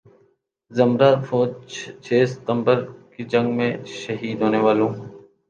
ذمرہ 0.71 1.09
فوج 1.27 1.51
چھ 2.03 2.09
ستمبر 2.27 2.77
کی 3.11 3.23
جنگ 3.31 3.47
میں 3.57 3.71
شہید 3.99 4.37
ہونے 4.41 4.59
والوں 4.65 4.91